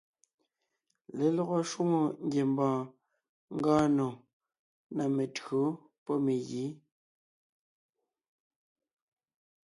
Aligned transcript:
Lelɔgɔ 1.17 1.57
shwòŋo 1.69 2.01
ngiembɔɔn 2.25 2.81
ngɔɔn 3.55 3.85
nò 3.97 4.07
ná 4.95 5.03
mentÿǒ 5.15 5.59
pɔ́ 6.03 6.15
megǐ. 6.25 6.63